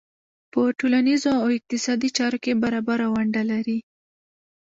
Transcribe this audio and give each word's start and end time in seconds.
په 0.51 0.61
ټولنیزو 0.79 1.31
او 1.41 1.47
اقتصادي 1.57 2.09
چارو 2.17 2.37
کې 2.43 2.59
برابره 2.63 3.05
ونډه 3.13 3.43
لري. 3.51 3.79